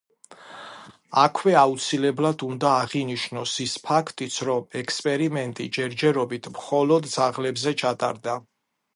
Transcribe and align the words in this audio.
აქვე 1.23 1.51
აუცილებლად 1.63 2.45
უნდა 2.47 2.71
აღინიშნოს 2.85 3.53
ის 3.65 3.75
ფაქტიც, 3.89 4.37
რომ 4.49 4.63
ექსპერიმენტი 4.81 5.67
ჯერჯერობით 5.77 6.49
მხოლოდ 6.55 7.11
ძაღლებზე 7.17 7.75
ჩატარდა. 7.83 8.39